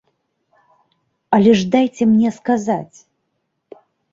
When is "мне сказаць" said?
2.15-2.97